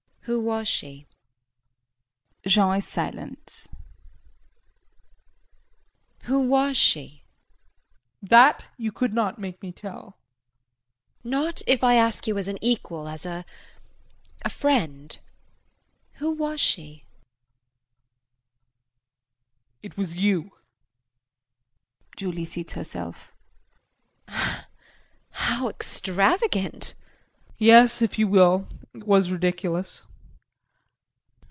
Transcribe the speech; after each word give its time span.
JULIE. 0.23 0.33
Who 0.35 0.39
was 0.41 0.67
she? 0.67 1.07
[Jean 2.45 2.75
is 2.77 2.87
silent.] 2.87 3.65
Who 6.25 6.39
was 6.41 6.77
she? 6.77 7.07
JEAN. 8.23 8.27
That 8.29 8.65
you 8.77 8.91
could 8.91 9.15
not 9.15 9.39
make 9.39 9.59
me 9.63 9.71
tell. 9.71 10.17
JULIE. 11.23 11.31
Not 11.31 11.61
if 11.65 11.83
I 11.83 11.95
ask 11.95 12.27
you 12.27 12.37
as 12.37 12.47
an 12.47 12.59
equal, 12.61 13.07
as 13.07 13.25
a 13.25 13.43
friend? 14.47 15.17
Who 16.13 16.29
was 16.29 16.59
she? 16.61 16.97
JEAN. 16.97 17.03
It 19.81 19.97
was 19.97 20.15
you! 20.17 20.51
[Julie 22.15 22.45
seats 22.45 22.73
herself.] 22.73 23.33
JULIE. 24.29 24.61
How 25.31 25.67
extravagant! 25.69 26.93
JEAN. 26.93 27.55
Yes, 27.57 28.03
if 28.03 28.19
you 28.19 28.27
will, 28.27 28.67
it 28.93 29.07
was 29.07 29.31
ridiculous. 29.31 30.05